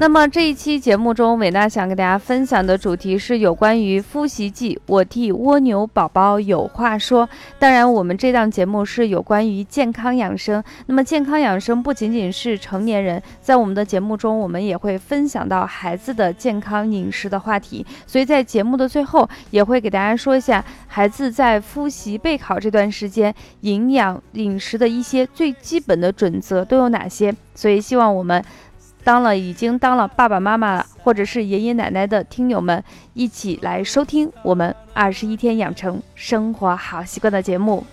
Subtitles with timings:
[0.00, 4.80] 那么这一期节目中，伟娜想给大家分享的主题是有关于复习季。
[4.86, 7.28] 我替蜗牛宝宝有话说。
[7.58, 10.64] 当然，我们这档节目是有关于健康养生。
[10.86, 17.84] 那么，健康养生不仅仅是成年人，在我们的节目中，我们也会分享到孩子的健康饮食的话题。
[18.06, 27.34] 所以在节目的最后，也会给大家说一下孩子在复习备考这段时间，营养饮食的一些最基本的准则都有哪些。
[27.54, 28.42] 所以，希望我们。
[29.02, 32.82] 当了已经当了爸爸妈妈或者是爷爷奶奶的听友们，
[33.14, 37.84] 一起来收听我们二十一天养成生活好习惯的节目。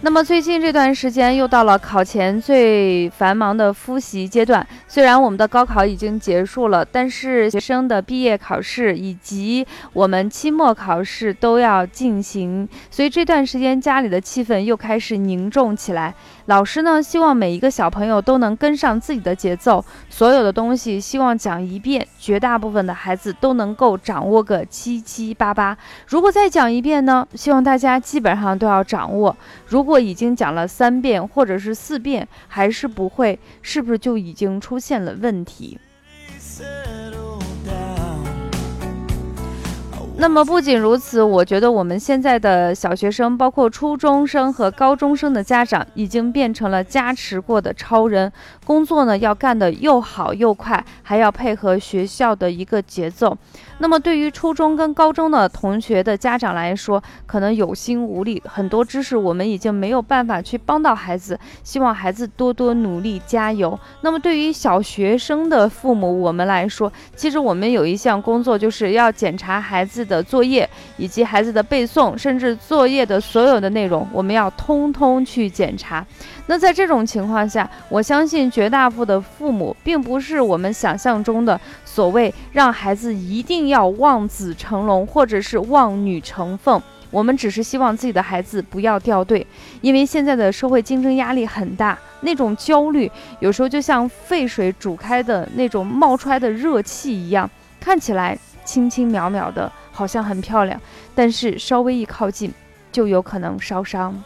[0.00, 4.64] 那么最近这段时间又到了考前最繁忙的复习阶段。
[4.86, 16.14] 虽然我们的高考已经结束了，但是学生的毕业考试以及我们期末考试都要进行，所以这段时间家里的气氛又开始凝重起来。
[16.46, 25.76] 老师呢，希望每一个小朋友都能跟上自己的节奏，所有的东西希望讲一遍，绝大部分的孩子都能够掌握个七七八八。
[26.06, 29.34] 如果再讲一遍呢，希望大家基本上都要掌握。
[29.66, 35.78] 如果已经讲了三遍或者是四遍还是不会，是不是就已经出现了问题？
[40.16, 48.32] 那么不仅如此，我觉得我们现在的小学生，包括初中生和高中生的家长，已经变成了加持过的超人。
[48.64, 53.36] 工作呢要干得又好又快，还要配合学校的一个节奏。
[53.78, 61.38] 那么对于初中跟高中的同学的家长来说，可能有心无力，很多知识我们已经没有办法去帮到孩子。
[61.64, 63.78] 希望孩子多多努力，加油。
[64.02, 76.04] 那么对于小学生的父母我们来说，其实我们有一项工作，就是要检查孩子的作业以及孩子的背诵，甚至作业的所有的内容，我们要通通去检查。
[76.46, 86.80] 那在这种情况下，我相信绝大部分的父母并不是我们想象中的所谓让孩子一定要望子成龙，或者是望女成凤。
[87.10, 89.46] 我们只是希望自己的孩子不要掉队，
[89.80, 97.48] 因为现在的社会竞争压力很大，那种焦虑有时候就像沸水煮开的那种冒出来的热气一样，
[97.78, 99.70] 看起来轻轻渺渺的。
[99.94, 100.78] 好像很漂亮，
[101.14, 102.52] 但是稍微一靠近，
[102.90, 104.20] 就有可能烧伤。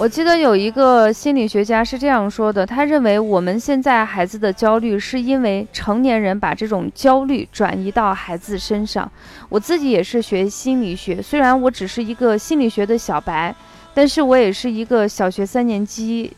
[0.00, 9.10] 我记得有一个心理学家是这样说的，他认为我们现在孩子的焦虑是因为成年人把这种焦虑转移到孩子身上。
[9.48, 13.52] 我自己也是学心理学，虽然我只是一个心理学的小白，
[13.92, 16.32] 但是我也是一个小学三年级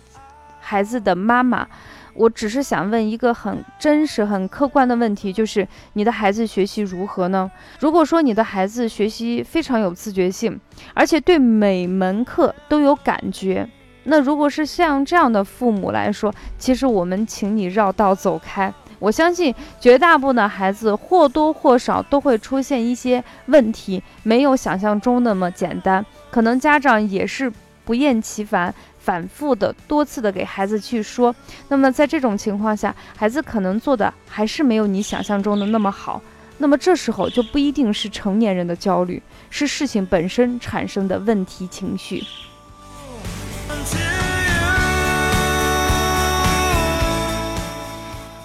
[0.58, 1.68] 孩子的妈妈。
[2.14, 7.50] 我只是想问一个很真实、很客观的问题，就是你的孩子学习如何呢？
[7.78, 10.58] 如果说你的孩子学习非常有自觉性，
[10.94, 13.68] 而且对每门课都有感觉，
[14.04, 18.72] 那如果是像这样的父母来说，其实我们请你绕道走开。
[18.98, 27.50] 我相信绝大部分的孩子或多或少都会出现一些问题，没有想象中那么简单，可能家长也是
[27.86, 28.74] 不厌其烦。
[29.10, 31.34] 反复的、多次的给孩子去说，
[31.66, 36.22] 那么在这种情况下，孩子可能做的还是没有你想象中的那么好。
[36.58, 39.20] 那么这时候就不一定是成年人的焦虑，
[39.50, 42.22] 是事情本身产生的问题情绪。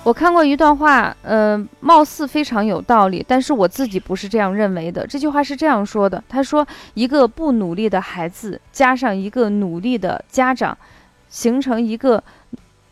[0.05, 5.07] 我看过一段话，呃，貌似非常有道理，但是我自己不是这样认为的。
[5.07, 6.63] 这句话是这样说的：他说，
[6.93, 10.77] 一个不努力的孩子加上一个努力的家长，
[11.27, 12.23] 形成一个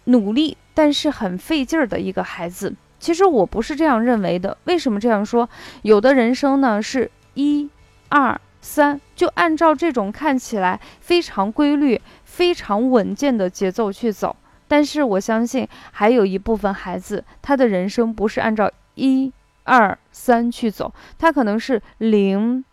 [0.05, 2.73] 努力但是很费劲儿的一个孩子。
[2.99, 4.57] 其实我不是这样认为的。
[4.63, 5.47] 为什么这样说？
[5.83, 7.69] 有的人生呢是一、
[8.09, 14.35] 二、三，就按照这种看起来非常规律、非常稳健的节奏去走。
[14.73, 19.31] 但是我相信，还有一部分孩子，他的人生不是按照一、
[19.65, 22.65] 二、三去走，他可能是零、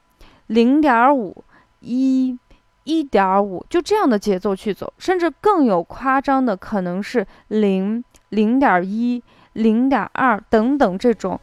[0.47, 1.45] 零点五、
[1.81, 2.39] 一、
[2.85, 11.39] 一点五，就这样的节奏去走，甚至更有夸张的，可能是零、零点一、零点二等等这种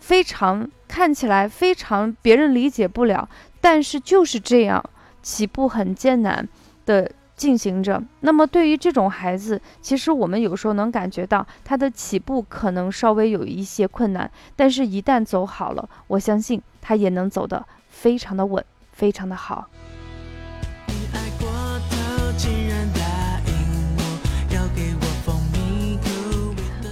[0.00, 3.28] 非常看起来非常别人理解不了，
[3.60, 4.84] 但是就是这样
[5.22, 6.48] 起步很艰难
[6.84, 8.02] 的进行着。
[8.20, 19.68] 那么对于这种孩子，其实我们有时候能感觉到他的起步可能稍微有一些困难，但是一旦走好了，我相信他也能走得非常的稳，非常的好。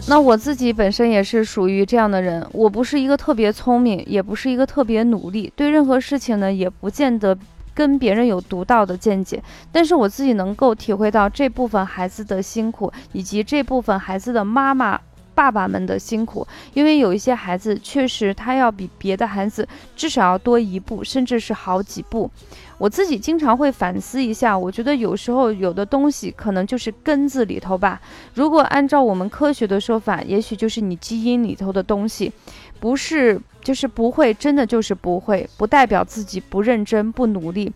[0.08, 7.34] 那我自己本身也是属于这样的人，我不是一个特别聪明，也不是一个特别努力，对任何事情呢，也不见得
[7.74, 9.42] 跟别人有独到的见解。
[9.70, 15.00] 但是我自己能够体会到这部分孩子的辛苦，以及这部分孩子的妈妈、
[15.34, 19.66] 爸爸们的辛苦，因为有一些孩子确实他要比别的孩子
[19.96, 22.30] 至少要多一步，甚至是好几步。
[22.78, 28.00] 我自己经常会反思一下，我觉得有时候有的东西可能就是根子里头吧。
[28.34, 32.32] 如果按照我们科学的说法，也许就是你基因里头的东西，
[32.80, 37.73] 不是就是不会，真的就是不会，不代表自己不认真不努力。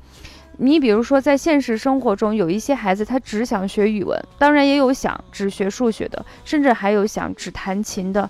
[0.58, 8.28] 你比如说在现实生活中，有一些孩子他只想学语文，当然也有想只学数学的，甚至还有想只弹琴的。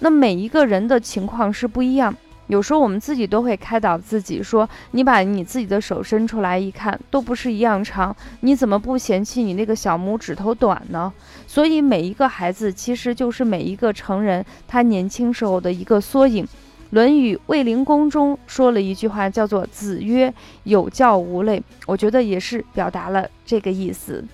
[0.00, 2.14] 那每一个人的情况是不一样。
[2.46, 11.12] 有时候我们自己都会开导自己说：“你把你自己的手伸出来一看，都不是一样长，你怎么不嫌弃你那个小拇指头短呢？”
[11.46, 16.44] 所以每一个孩子其实就是每一个成人他年轻时候的一个缩影。
[16.90, 20.32] 《论语卫灵公》中说了一句话，叫做“子曰：
[20.64, 24.24] 有教无类”，我觉得也是表达了这个意思。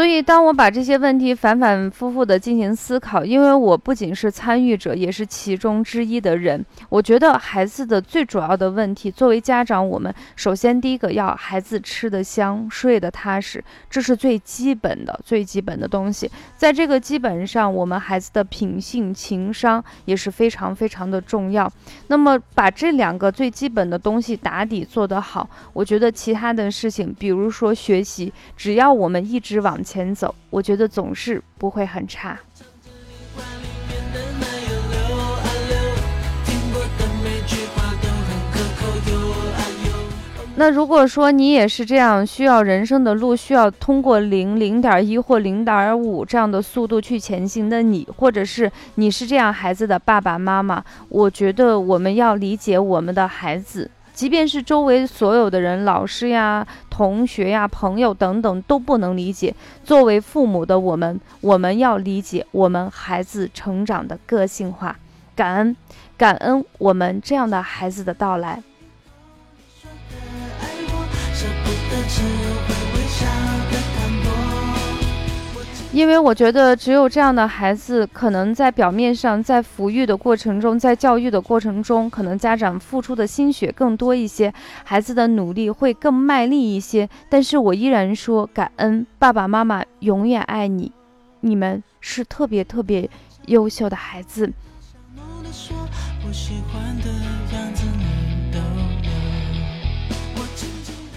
[0.00, 6.64] 所以，当我把这些问题反反复复的进行思考，因为我不仅是参与者，也是其中之一的人。
[6.88, 16.30] 我觉得孩子的最主要的问题，作为家长，我们首先第一个要孩子吃得香，睡得踏实，这是最基本的、最基本的东西。
[16.56, 21.70] 在这个基本上，我们孩子的品性、情商也是非常非常的重要。
[22.06, 29.78] 那么，把这两个最基本的东西打底做得好，我觉得其他的事情，比如说学习，只要我们一直往。
[29.90, 32.38] 前走，我觉得总是不会很差。
[40.54, 53.90] 那如果说你也是这样，需要人生的路需要通过零、零点一或零点五这样的速度去前行的你，或者是你是这样孩子的爸爸妈妈，我觉得我们要理解我们的孩子。
[54.20, 64.98] 即便是周围所有的人，老师呀、同学呀、朋友等等都不能理解，作为父母的我们，我们要理解我们孩子成长的个性化，
[65.34, 65.76] 感恩，
[66.18, 68.62] 感恩我们这样的孩子的到来。
[75.92, 84.54] 因为我觉得，只有这样的孩子，可能在表面上，在抚育的过程中，在教育的过程中，可能家长付出的心血更多一些，
[84.84, 87.08] 孩子的努力会更卖力一些。
[87.28, 90.92] 但是我依然说，感恩爸爸妈妈永远爱你，
[91.40, 93.10] 你们是特别特别
[93.46, 94.52] 优秀的孩子。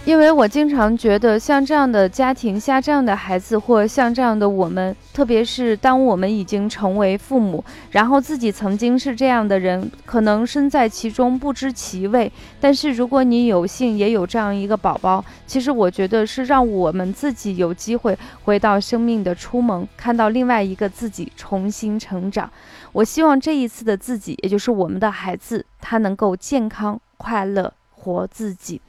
[0.05, 12.29] 因为我经常觉得，像这样的家庭，像这样的孩子，或像这样的我们，特别是当我们已经成为父母，然后自己曾经是这样的人，可能身在其中不知其味。
[12.59, 22.51] 但是如果你有幸也有这样一个宝宝，其实我觉得是让我们自己有机会回到生命的初萌，看到另外一个自己重新成长。
[22.91, 27.73] 我希望这一次的自己，也就是我们的孩子，他能够健康快乐。
[28.03, 28.81] 活自己，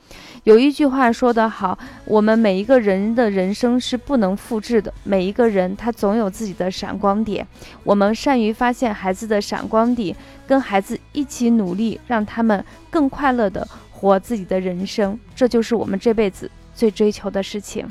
[0.43, 7.47] 有一句话说得好，我们每一个人的人生是不能复制的，每一个人他总有自己的闪光点，
[7.85, 10.17] 我们善于发现孩子的闪光点，
[10.49, 17.87] 跟孩子一起努力，让他们更快乐的活自己的人生，这就是我们这辈子最追求的事情。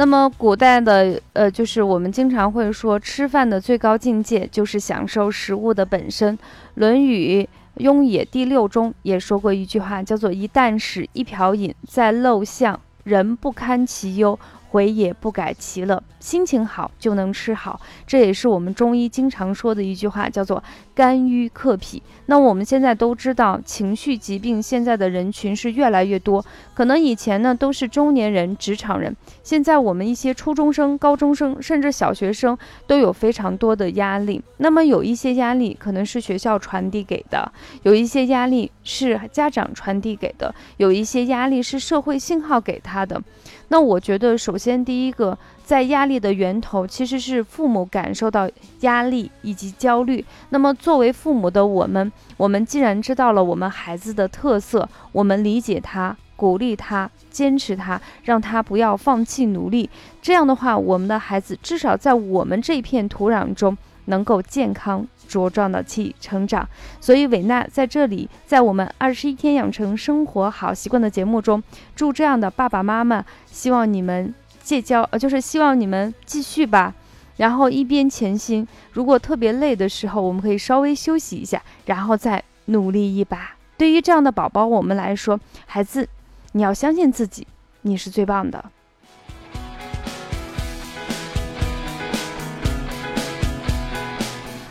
[0.00, 6.34] 那么，古代的呃，就是我们经常会说，吃饭的最高境界就是享受食物的本身。
[6.76, 7.42] 《论语·
[7.82, 14.38] 雍也》第六中也说过一句话，叫做“一箪食，一瓢饮，在陋巷，人不堪其忧，
[14.70, 20.62] 回也不改其乐，心情好就能吃好，这也是我们中医经常说的一句话，叫做
[20.94, 22.00] 肝郁克脾。
[22.26, 34.40] 那我们现在都知道，情绪疾病现在的人群是越来越多，可能以前呢都是中年人、职场人，现在我们一些初中生、高中生，甚至小学生都有非常多的压力。
[34.58, 37.50] 那么有一些压力可能是学校传递给的，
[37.82, 43.22] 有一些压力是家长传递给的，有一些压力是社会信号给他的。
[43.68, 50.24] 那我觉得，首先第一个，在压力的源头其实是父母感受到压力以及焦虑。
[50.48, 59.88] 那么作为父母的我们，我们既然知道了我们孩子的特色，我们理解他，鼓励他，坚持他，让他不要放弃努力。
[60.20, 65.06] 这样的话，我们的孩子至少在我们这片土壤中能够健康。
[65.30, 66.68] 茁壮的去成长，
[67.00, 71.62] 所以伟娜在这里，在我们二十一天养成生活好习惯的节目中，
[71.94, 76.92] 祝这样的爸爸妈妈，希望你们戒骄，呃，就是希望你们继续吧，
[77.36, 78.66] 然后一边前行。
[78.90, 83.54] 如果特别累的时候，我们可以稍微休息一下，然后再努力一把。
[83.78, 86.08] 对于这样的宝宝，我们来说，孩子，
[86.52, 87.46] 你要相信自己，
[87.82, 88.64] 你是最棒的。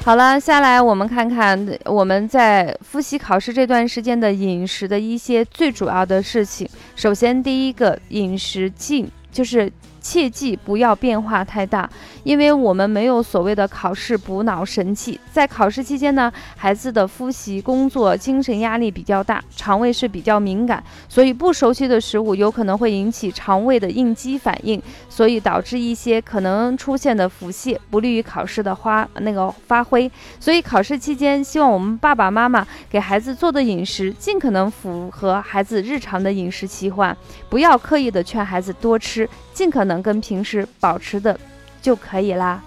[0.10, 6.68] 好了，下来我们看看我们在复习考试这段时间的饮食的一些最主要的事情。
[6.96, 9.72] 首先，第一个饮食禁就是。
[10.00, 11.90] 切记不要变化太大，
[12.24, 15.20] 因为我们没有所谓的考试补脑神器。
[15.32, 30.10] 在考试期间呢，孩子的复习、工作、精神压力比较大，肠胃是比较敏感，所以不熟悉的食物有可能会引起肠胃的应激反应，所以导致一些可能出现的腹泻，不利于考试的花那个发挥。
[30.40, 37.16] 所以考试期间，希望我们爸爸妈妈给孩子做的饮食尽可能符合孩子日常的饮食习惯，
[37.50, 39.30] 不要刻意的劝孩子多吃。
[39.60, 41.38] 尽可能跟平时保持的
[41.82, 42.64] 就可以啦。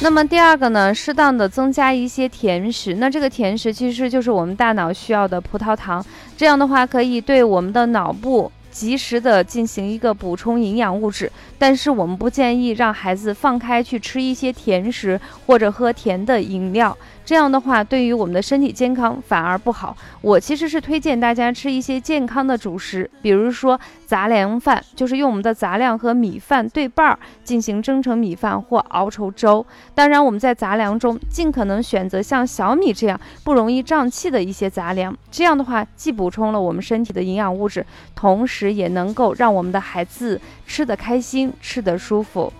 [0.00, 2.94] 那么第二个呢，适当的增加一些甜食。
[2.94, 6.04] 那这个甜食其实就是我们大脑需要的葡萄糖，
[6.36, 11.30] 这样的话可以对我们的脑部及时的进行一个补充营养物质。
[11.58, 16.96] 但是我们不建议让孩子放开去吃一些甜食或者喝甜的饮料。
[17.24, 19.96] 这样的话，对于我们的身体健康反而不好。
[20.20, 29.64] 我其实是推荐大家吃一些健康的主食，比如说杂粮饭，就是用我们的杂粮和米饭对半儿进行蒸成米饭或熬成粥。
[29.94, 35.16] 当然，我们在杂粮中尽可能选择像小米这样不容易胀气的一些杂粮。
[35.30, 37.86] 这样的话，既补充了我们身体的营养物质，
[38.16, 42.52] 同时也能够让我们的孩子吃得开心、吃得舒服。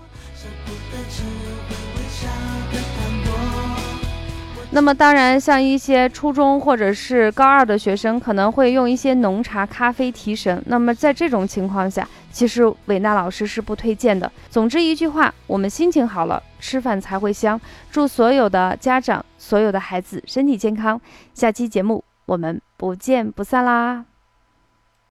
[4.74, 10.62] 那么当然，像一些初中或者是高二的学生，可能会用一些浓茶、咖啡提神。
[10.66, 14.32] 那么在这种情况下，其实韦娜老师是不推荐的。
[14.48, 17.60] 总之一句话，我们心情好了，吃饭才会香。
[17.90, 20.98] 祝所有的家长、所有的孩子身体健康。
[21.34, 24.11] 下期节目我们不见不散啦！